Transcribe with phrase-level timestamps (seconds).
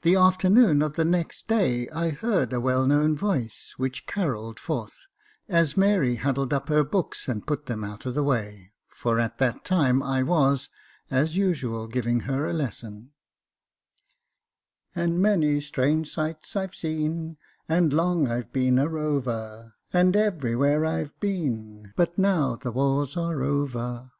[0.00, 5.06] The afternoon of the next day I heard a well known voice, which carolled forth,
[5.48, 9.38] as Mary huddled up her books, and put them out of the way, for at
[9.38, 10.70] that time I was,
[11.08, 13.12] as usual, giving her a lesson:
[14.92, 17.36] "And many strange sights I've seen,
[17.68, 23.16] And long I've been a rover, And every where I've been, But now the wars
[23.16, 24.10] are over.